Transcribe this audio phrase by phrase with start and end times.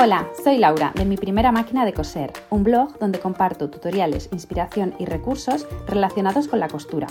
[0.00, 4.94] Hola, soy Laura de Mi Primera Máquina de Coser, un blog donde comparto tutoriales, inspiración
[5.00, 7.08] y recursos relacionados con la costura.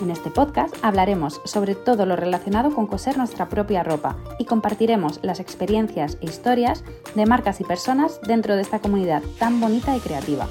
[0.00, 5.18] En este podcast hablaremos sobre todo lo relacionado con coser nuestra propia ropa y compartiremos
[5.24, 6.84] las experiencias e historias
[7.16, 10.46] de marcas y personas dentro de esta comunidad tan bonita y creativa.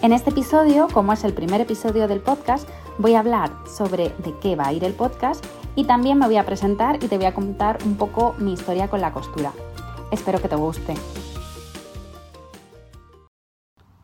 [0.00, 2.66] En este episodio, como es el primer episodio del podcast,
[2.96, 5.44] voy a hablar sobre de qué va a ir el podcast
[5.74, 8.88] y también me voy a presentar y te voy a contar un poco mi historia
[8.88, 9.52] con la costura.
[10.12, 10.94] Espero que te guste.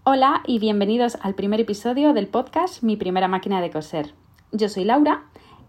[0.02, 4.12] Hola y bienvenidos al primer episodio del podcast Mi primera máquina de coser.
[4.50, 5.22] Yo soy Laura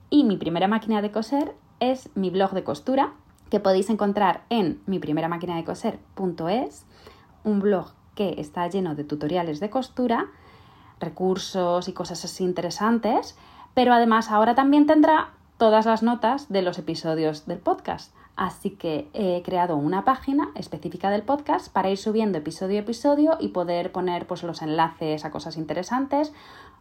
[0.10, 3.14] y mi primera máquina de coser es mi blog de costura
[3.52, 6.88] que podéis encontrar en mi primera máquina de coser.es,
[7.44, 10.32] un blog que está lleno de tutoriales de costura,
[11.00, 13.38] recursos y cosas interesantes,
[13.76, 15.30] pero además ahora también tendrá
[15.60, 18.16] todas las notas de los episodios del podcast.
[18.36, 23.38] Así que he creado una página específica del podcast para ir subiendo episodio a episodio
[23.40, 26.34] y poder poner pues, los enlaces a cosas interesantes.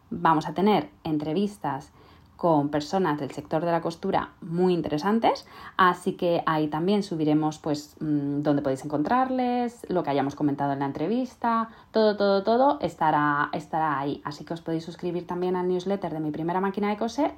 [0.09, 1.91] Vamos a tener entrevistas
[2.35, 7.95] con personas del sector de la costura muy interesantes, así que ahí también subiremos pues
[8.01, 13.49] mm, dónde podéis encontrarles, lo que hayamos comentado en la entrevista, todo, todo, todo estará,
[13.53, 14.21] estará ahí.
[14.25, 17.31] Así que os podéis suscribir también al newsletter de mi primera máquina de coser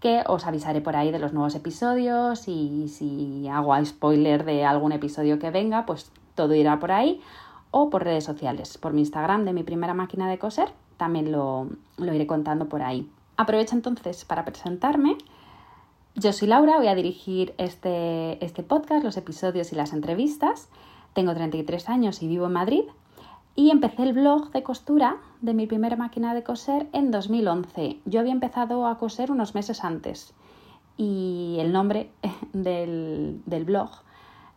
[0.00, 4.92] que os avisaré por ahí de los nuevos episodios y si hago spoiler de algún
[4.92, 7.20] episodio que venga, pues todo irá por ahí
[7.70, 11.68] o por redes sociales, por mi Instagram de mi primera máquina de coser, también lo,
[11.96, 13.10] lo iré contando por ahí.
[13.36, 15.16] Aprovecho entonces para presentarme.
[16.14, 20.68] Yo soy Laura, voy a dirigir este, este podcast, los episodios y las entrevistas.
[21.12, 22.84] Tengo 33 años y vivo en Madrid
[23.58, 27.98] y empecé el blog de costura de mi primera máquina de coser en 2011.
[28.04, 30.32] Yo había empezado a coser unos meses antes
[30.96, 32.12] y el nombre
[32.52, 33.90] del, blog,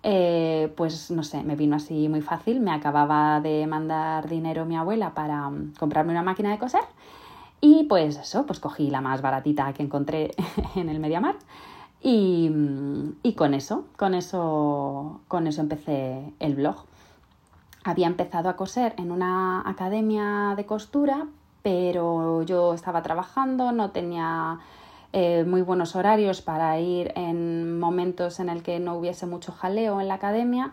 [0.03, 2.59] eh, pues no sé, me vino así muy fácil.
[2.59, 6.83] Me acababa de mandar dinero mi abuela para mm, comprarme una máquina de coser
[7.59, 10.29] y pues eso, pues cogí la más baratita que encontré
[10.75, 11.37] en el Mediamar.
[12.03, 16.85] Y, mm, y con eso, con eso, con eso empecé el blog
[17.83, 21.27] había empezado a coser en una academia de costura,
[21.63, 24.59] pero yo estaba trabajando, no tenía
[25.13, 29.99] eh, muy buenos horarios para ir en momentos en el que no hubiese mucho jaleo
[29.99, 30.71] en la academia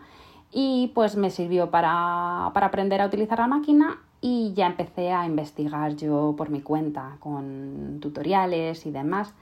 [0.51, 5.25] y pues me sirvió para, para aprender a utilizar la máquina y ya empecé a
[5.25, 9.33] investigar yo por mi cuenta con tutoriales y demás.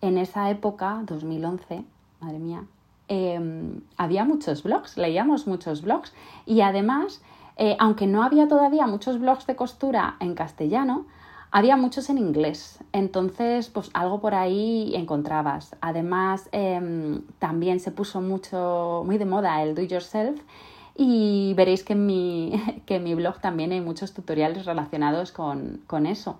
[0.00, 1.84] En esa época, 2011,
[2.20, 2.64] madre mía,
[3.08, 6.12] Em, había muchos blogs, leíamos muchos blogs
[6.46, 7.20] y además,
[7.56, 11.04] eh, aunque no había todavía muchos blogs de costura en castellano,
[11.50, 15.76] había muchos en inglés, entonces pues algo por ahí encontrabas.
[15.80, 20.40] Además, em, también se puso mucho, muy de moda el do yourself
[20.96, 22.52] y veréis que en mi,
[22.86, 26.38] que mi blog también hay muchos tutoriales relacionados con, con eso.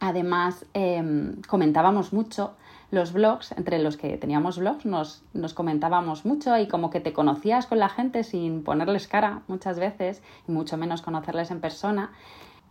[0.00, 2.52] Además, em, comentábamos mucho
[2.90, 7.12] los blogs, entre los que teníamos blogs, nos, nos, comentábamos mucho y como que te
[7.12, 12.12] conocías con la gente sin ponerles cara muchas veces, y mucho menos conocerles en persona.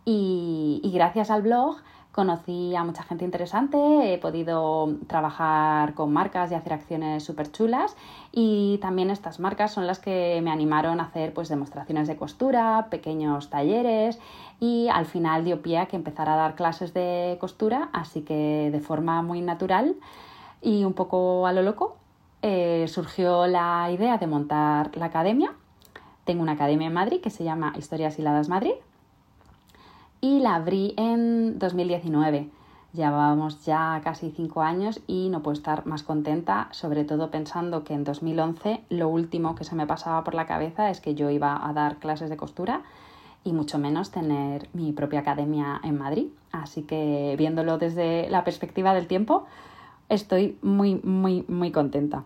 [0.04, 1.76] Y, y gracias al blog
[2.12, 7.96] conocí a mucha gente interesante, he podido trabajar con marcas y hacer acciones súper chulas
[8.32, 12.88] y también estas marcas son las que me animaron a hacer pues demostraciones de costura,
[12.90, 14.18] pequeños talleres
[14.58, 18.70] y al final dio pie a que empezara a dar clases de costura, así que
[18.72, 19.94] de forma muy natural
[20.60, 21.96] y un poco a lo loco
[22.42, 25.52] eh, surgió la idea de montar la academia.
[26.24, 28.74] Tengo una academia en Madrid que se llama Historias Hiladas Madrid
[30.20, 32.50] y la abrí en 2019.
[32.92, 37.94] Llevábamos ya casi cinco años y no puedo estar más contenta, sobre todo pensando que
[37.94, 41.68] en 2011 lo último que se me pasaba por la cabeza es que yo iba
[41.68, 42.82] a dar clases de costura
[43.44, 46.28] y mucho menos tener mi propia academia en Madrid.
[46.50, 49.46] Así que viéndolo desde la perspectiva del tiempo,
[50.08, 52.24] estoy muy, muy, muy contenta.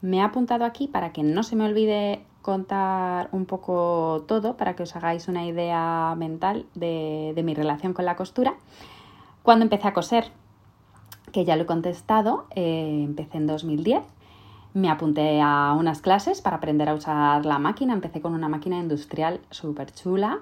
[0.00, 4.74] Me he apuntado aquí para que no se me olvide contar un poco todo para
[4.76, 8.54] que os hagáis una idea mental de, mi relación con la costura.
[9.42, 10.30] Cuando empecé a coser,
[11.32, 14.02] que ya lo he contestado, eh, empecé en 2010.
[14.74, 17.94] Me apunté a unas clases para aprender a usar la máquina.
[17.94, 20.40] Empecé con una máquina industrial súper chula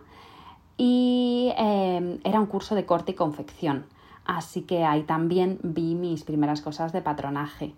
[0.76, 3.86] y eh, era un curso de corte y confección.
[4.24, 7.74] Así que ahí también vi mis primeras cosas de patronaje.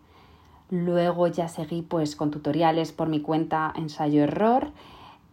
[0.73, 4.71] Luego ya seguí pues con tutoriales por mi cuenta ensayo-error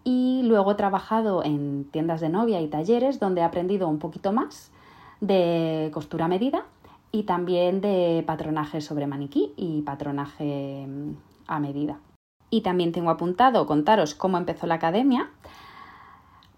[0.03, 4.33] y luego he trabajado en tiendas de novia y talleres donde he aprendido un poquito
[4.33, 4.69] más
[5.21, 6.65] de costura medida
[7.13, 11.11] y también de patronaje sobre maniquí y patronaje mm,
[11.47, 11.99] a medida.
[12.49, 15.29] y también tengo apuntado contaros cómo empezó la academia.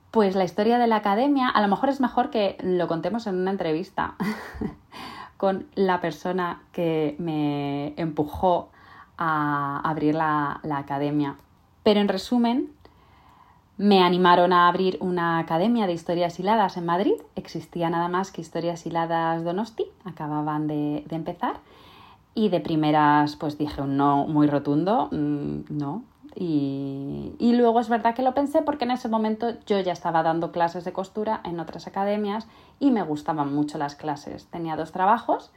[0.10, 3.36] Pues la historia de la academia, a lo mejor es mejor que lo contemos en
[3.36, 4.16] una entrevista
[5.42, 8.70] con la persona que me empujó
[9.18, 11.36] a abrir la, la academia.
[11.82, 12.70] Pero en resumen,
[13.76, 17.16] me animaron a abrir una academia de historias hiladas en Madrid.
[17.36, 21.56] Existía nada más que historias hiladas Donosti, acababan de, empezar.
[22.36, 26.04] Y de primeras, pues dije un no muy rotundo, mm, no.
[26.36, 30.24] Y, y, luego es verdad que lo pensé porque en ese momento yo ya estaba
[30.24, 32.48] dando clases de costura en otras academias
[32.80, 34.48] y me gustaban mucho las clases.
[34.48, 35.51] Tenía dos trabajos.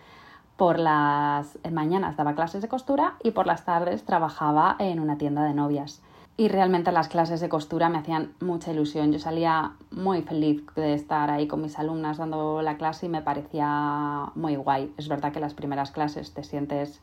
[0.57, 5.45] Por las mañanas daba clases de costura y por las tardes trabajaba en una tienda
[5.45, 6.01] de novias
[6.37, 9.13] y realmente las clases de costura me hacían mucha ilusión.
[9.13, 13.23] Yo salía muy feliz de estar ahí con mis alumnas dando la clase y me
[13.23, 14.93] parecía muy guay.
[14.97, 17.01] Es verdad que las primeras clases te sientes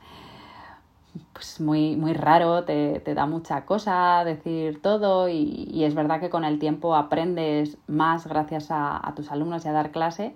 [1.34, 6.20] pues muy, muy raro, te, te da mucha cosa decir todo y, y, es verdad
[6.20, 10.34] que con el tiempo aprendes más gracias a, tus alumnos y a dar clase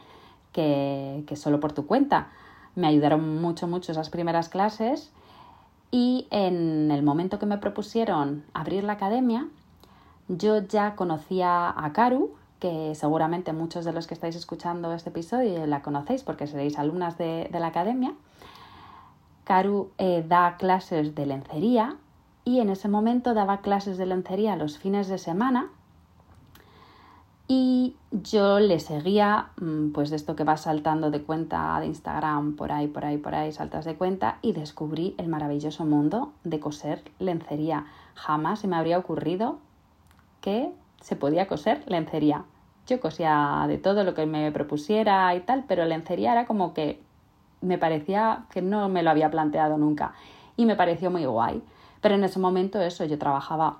[0.51, 2.27] que, que solo por tu cuenta.
[2.75, 5.11] Me ayudaron mucho, mucho esas primeras clases
[5.91, 9.47] y en el momento que me propusieron abrir la academia,
[10.27, 15.65] yo ya conocía a Karu, que seguramente muchos de los que estáis escuchando este episodio
[15.67, 18.13] la conocéis porque seréis alumnas de, de la academia.
[19.45, 21.95] Karu eh, da clases de lencería
[22.43, 25.69] y en ese momento daba clases de lencería los fines de semana
[27.47, 32.55] y yo le seguía, mm, pues de esto que va saltando de cuenta de Instagram,
[32.55, 36.59] por ahí, por ahí, por ahí, saltas de cuenta, y descubrí el maravilloso mundo de
[36.59, 37.85] coser lencería.
[38.15, 39.59] Jamás se me habría ocurrido
[40.41, 40.71] que
[41.01, 42.45] se podía coser lencería.
[42.87, 47.01] Yo cosía de todo lo que me propusiera y tal, pero lencería era como que
[47.61, 50.13] me parecía que no me lo había planteado nunca.
[50.57, 51.61] Y me pareció muy guay.
[52.01, 53.77] Pero en ese momento eso, yo trabajaba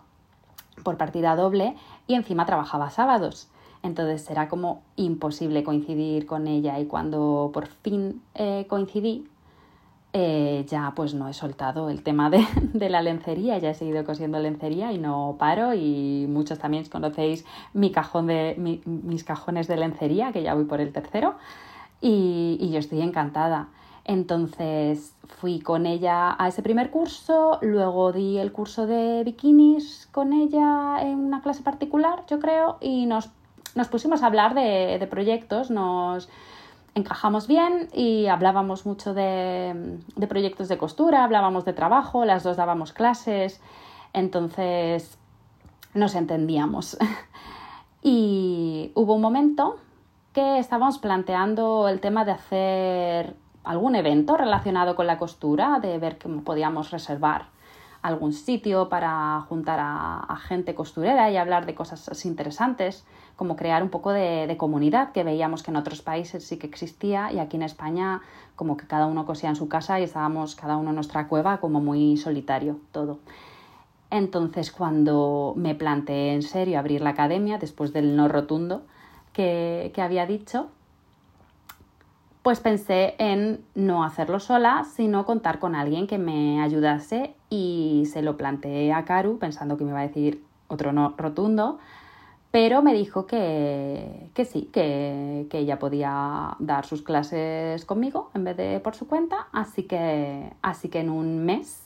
[0.84, 1.76] por partida doble
[2.08, 3.50] y encima trabajaba sábados.
[3.84, 9.28] Entonces era como imposible coincidir con ella y cuando por fin eh, coincidí,
[10.14, 12.44] eh, ya pues no he soltado el tema de,
[12.74, 17.46] de, la lencería, ya he seguido cosiendo lencería y no paro y muchos también conocéis
[17.74, 21.36] mi cajón de, mi, mis cajones de lencería, que ya voy por el tercero
[22.08, 23.70] y, yo estoy encantada.
[24.04, 30.32] Entonces fui con ella a ese primer curso, luego di el curso de bikinis con
[30.32, 33.32] ella en una clase particular, yo creo, y nos
[33.74, 36.30] nos pusimos a hablar de, de proyectos, nos
[36.94, 42.56] encajamos bien y hablábamos mucho de, de, proyectos de costura, hablábamos de trabajo, las dos
[42.56, 43.60] dábamos clases,
[44.14, 45.18] entonces
[45.94, 46.98] nos entendíamos.
[48.02, 49.76] y hubo un momento
[50.36, 56.20] que estábamos planteando el tema de hacer algún evento relacionado con la costura, de ver
[56.22, 57.46] cómo podíamos reservar
[58.02, 63.06] algún sitio para juntar a, gente costurera y hablar de cosas interesantes
[63.38, 67.32] como crear un poco de, comunidad que veíamos que en otros países sí que existía
[67.32, 68.22] y aquí en España
[68.58, 71.62] como que cada uno cosía en su casa y estábamos cada uno en nuestra cueva
[71.62, 73.20] como muy solitario todo.
[74.12, 78.84] Entonces cuando me planteé en serio abrir la academia después del no rotundo
[79.36, 80.70] que, que había dicho,
[82.42, 88.22] pues pensé en no hacerlo sola, sino contar con alguien que me ayudase y se
[88.22, 91.80] lo planteé a Karu pensando que me iba a decir otro no rotundo,
[92.52, 98.46] pero me dijo que, que sí, que, que, ella podía dar sus clases conmigo en
[98.46, 101.85] vez de por su cuenta, así que, así que en un mes,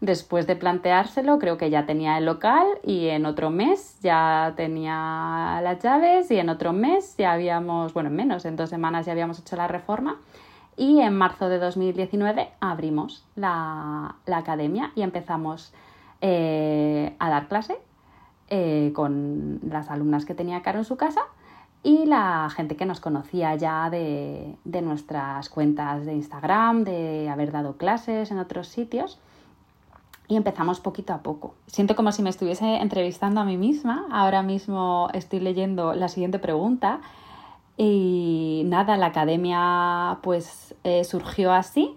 [0.00, 5.60] después de planteárselo, creo que ya tenía el local y en otro mes ya tenía
[5.62, 9.12] las llaves y en otro mes ya habíamos, bueno, en menos, en dos semanas ya
[9.12, 10.16] habíamos hecho la reforma
[10.76, 15.74] y en marzo de 2019 abrimos la, la academia y empezamos
[16.22, 17.78] eh, a dar clase
[18.48, 21.20] eh, con las alumnas que tenía Caro en su casa
[21.82, 27.52] y la gente que nos conocía ya de, de, nuestras cuentas de Instagram, de haber
[27.52, 29.18] dado clases en otros sitios.
[30.30, 31.56] Y empezamos poquito a poco.
[31.66, 34.06] Siento como si me estuviese entrevistando a mí misma.
[34.12, 37.00] Ahora mismo estoy leyendo la siguiente pregunta.
[37.76, 41.96] Y nada, la academia pues eh, surgió así.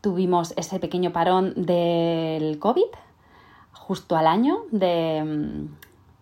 [0.00, 2.88] Tuvimos ese pequeño parón del COVID,
[3.72, 5.66] justo al año de,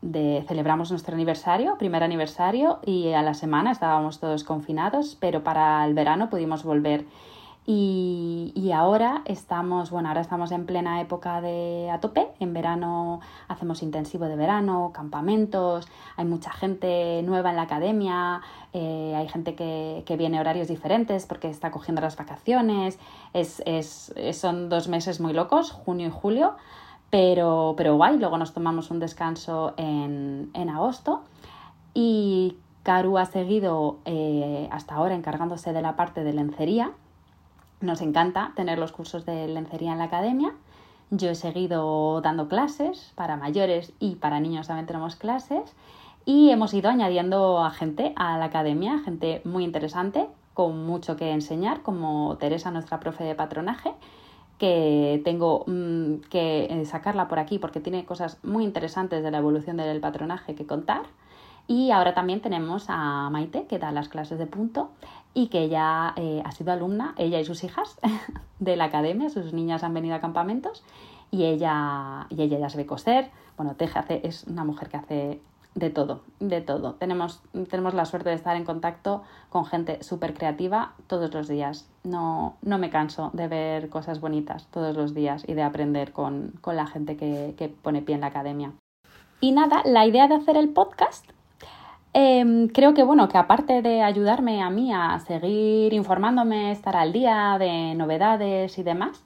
[0.03, 5.85] de, celebramos nuestro aniversario, primer aniversario, y a la semana estábamos todos confinados, pero para
[5.85, 7.05] el verano pudimos volver.
[7.71, 12.29] Y, ahora estamos, bueno, ahora estamos en plena época de a tope.
[12.41, 18.41] En verano hacemos intensivo de verano, campamentos, hay mucha gente nueva en la academia,
[18.73, 22.99] eh, hay gente que, que, viene horarios diferentes porque está cogiendo las vacaciones.
[23.35, 26.57] Es, es, son dos meses muy locos, junio y julio
[27.11, 31.23] pero, pero guay, luego nos tomamos un descanso en, en agosto
[31.95, 36.93] y Karu ha seguido eh, hasta ahora encargándose de la parte de lencería.
[37.81, 40.55] Nos encanta tener los cursos de lencería en la academia.
[41.11, 45.75] Yo he seguido dando clases para mayores y para niños también tenemos clases
[46.25, 51.31] y hemos ido añadiendo a gente a la academia, gente muy interesante, con mucho que
[51.31, 53.95] enseñar, como Teresa, nuestra profe de patronaje,
[54.59, 59.79] que tengo mm, que sacarla por aquí porque tiene cosas muy interesantes de la evolución
[59.79, 61.03] del patronaje que contar.
[61.69, 64.91] Y ahora también tenemos a Maite, que da las clases de punto
[65.35, 67.99] y que ella eh, ha sido alumna, ella y sus hijas,
[68.59, 70.83] de la academia, sus niñas han venido a campamentos
[71.31, 73.31] y ella, y ella ya sabe coser.
[73.59, 75.43] Bueno, Teja hace, es una mujer que hace
[75.75, 76.95] de todo, de todo.
[76.95, 81.87] Tenemos, tenemos la suerte de estar en contacto con gente súper creativa todos los días.
[82.03, 86.55] No, no me canso de ver cosas bonitas todos los días y de aprender con,
[86.63, 88.73] con la gente que, que pone pie en la academia.
[89.43, 91.31] Y nada, la idea de hacer el podcast
[92.21, 97.13] Em, creo que bueno, que aparte de ayudarme a mí a seguir informándome, estar al
[97.13, 99.23] día de novedades y demás,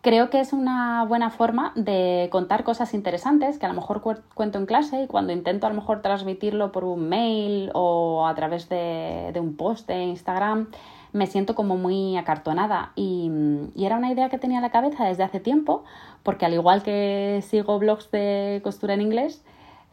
[0.00, 4.02] creo que es una buena forma de contar cosas interesantes que a lo mejor
[4.34, 8.34] cuento en clase y cuando intento a lo mejor transmitirlo por un mail o a
[8.34, 10.70] través de, un post de Instagram,
[11.12, 12.90] me siento como muy acartonada.
[12.96, 13.30] Y,
[13.76, 15.84] era una idea que tenía en la cabeza desde hace tiempo,
[16.24, 19.44] porque al igual que sigo blogs de costura en inglés,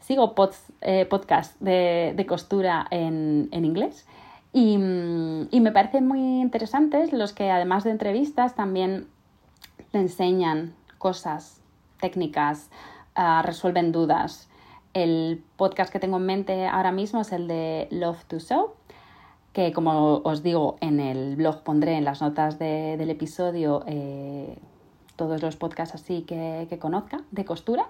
[0.02, 0.34] sigo
[0.80, 4.06] eh, podcasts de, costura en, inglés
[4.52, 9.08] y, me parecen muy interesantes los que además de entrevistas también
[9.92, 11.60] te enseñan cosas
[12.00, 12.70] técnicas,
[13.14, 14.48] ah, resuelven dudas.
[14.92, 18.74] El podcast que tengo en mente ahora mismo es el de Love to Sew,
[19.52, 24.58] que como os digo en el blog pondré en las notas del episodio eh,
[25.16, 27.86] todos los podcasts así que, que conozca de costura.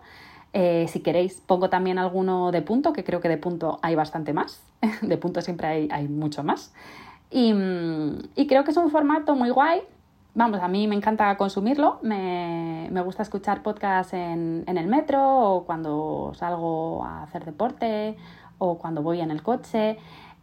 [0.54, 4.32] Eh, si queréis, pongo también alguno de punto, que creo que de punto hay bastante
[4.32, 4.62] más.
[5.02, 6.75] De punto siempre hay, mucho más.
[7.32, 9.80] Mm, y, creo que es un formato muy guay.
[10.35, 11.99] Vamos, a mí me encanta consumirlo.
[12.02, 18.16] Me, gusta escuchar podcasts en, el metro o cuando salgo a hacer deporte
[18.59, 19.99] o cuando voy en el coche.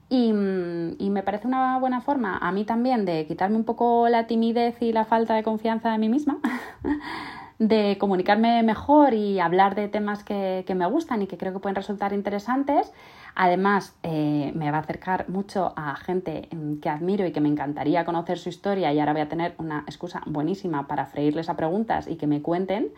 [0.10, 4.10] Y, mm, y, me parece una buena forma a mí también de quitarme un poco
[4.10, 6.40] la timidez y la falta de confianza en mí misma
[7.60, 11.76] de comunicarme mejor y hablar de temas que, me gustan y que creo que pueden
[11.76, 12.94] resultar interesantes.
[13.36, 16.48] Además, eh, me va a acercar mucho a gente
[16.82, 19.84] que admiro y que me encantaría conocer su historia y ahora voy a tener una
[19.88, 22.94] excusa buenísima para freírles a preguntas y que me cuenten.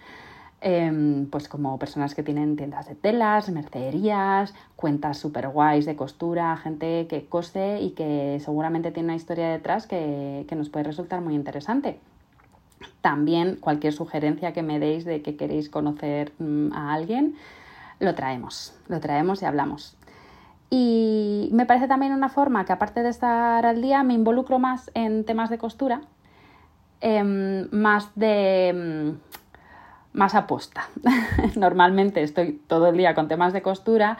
[0.63, 6.55] Em, pues como personas que tienen tiendas de telas, mercerías, cuentas súper guays de costura,
[6.57, 11.33] gente que cose y que seguramente tiene una historia detrás que nos puede resultar muy
[11.33, 11.99] interesante.
[13.01, 17.35] También cualquier sugerencia que me deis de que queréis conocer mm, a alguien,
[17.99, 19.97] lo traemos, lo traemos y hablamos.
[20.69, 24.89] Y me parece también una forma que aparte de estar al día, me involucro más
[24.93, 26.01] en temas de costura,
[27.01, 29.31] em, más de mm,
[30.13, 30.89] más aposta.
[31.55, 34.17] Normalmente estoy todo el día con temas de costura,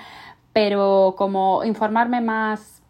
[0.54, 2.81] pero como informarme más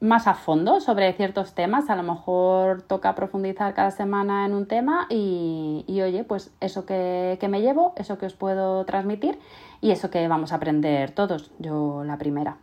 [0.00, 1.90] más a fondo sobre ciertos temas.
[1.90, 7.38] A lo mejor toca profundizar cada semana en un tema y, oye, pues eso que,
[7.48, 9.38] me llevo, eso que os puedo transmitir
[9.80, 12.56] y eso que vamos a aprender todos, yo la primera.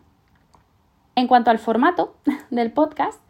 [1.16, 2.16] En cuanto al formato
[2.52, 3.22] del podcast,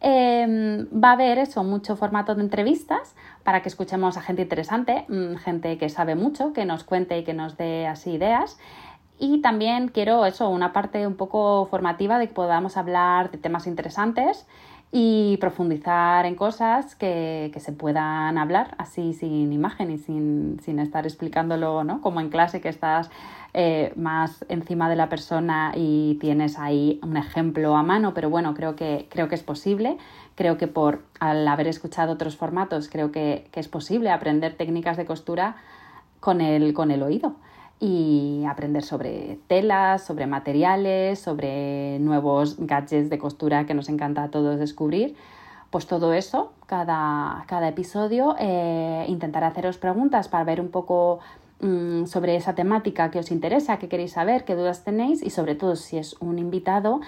[0.00, 3.14] em, va a haber eso, mucho formato de entrevistas
[3.44, 7.24] para que escuchemos a gente interesante, mm, gente que sabe mucho, que nos cuente y
[7.24, 8.58] que nos dé así ideas.
[9.22, 13.66] Y también quiero eso, una parte un poco formativa de que podamos hablar de temas
[13.66, 14.46] interesantes
[14.92, 21.84] y profundizar en cosas que, se puedan hablar así sin imagen y sin, estar explicándolo,
[21.84, 22.00] ¿no?
[22.00, 23.10] Como en clase que estás
[23.52, 28.54] eh, más encima de la persona y tienes ahí un ejemplo a mano, pero bueno,
[28.54, 29.98] creo que, creo que es posible.
[30.34, 34.96] Creo que por al haber escuchado otros formatos, creo que, que es posible aprender técnicas
[34.96, 35.56] de costura
[36.20, 37.36] con el, con el oído
[37.80, 44.30] y aprender sobre telas, sobre materiales, sobre nuevos gadgets de costura que nos encanta a
[44.30, 45.16] todos descubrir.
[45.70, 51.20] Pues todo eso, cada, cada episodio, eh, intentaré haceros preguntas para ver un poco
[51.60, 55.54] mm, sobre esa temática que os interesa, qué queréis saber, qué dudas tenéis y sobre
[55.54, 57.00] todo si es un invitado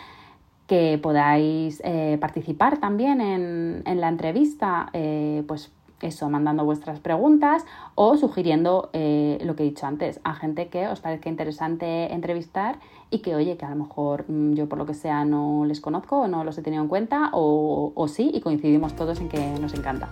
[0.68, 5.70] que podáis eh, participar también en, en la entrevista, eh, pues
[6.02, 10.88] eso, mandando vuestras preguntas o sugiriendo eh, lo que he dicho antes a gente que
[10.88, 12.78] os parezca interesante entrevistar
[13.10, 15.80] y que, oye, que a lo mejor mm, yo por lo que sea no les
[15.80, 19.38] conozco o no los he tenido en cuenta o, sí y coincidimos todos en que
[19.60, 20.08] nos encanta.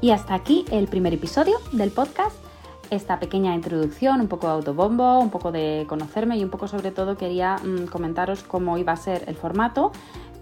[0.00, 2.36] Y hasta aquí el primer episodio del podcast.
[2.88, 6.92] esta pequeña introducción, un poco de autobombo, un poco de conocerme y un poco sobre
[6.92, 9.90] todo quería mm, comentaros cómo iba a ser el formato.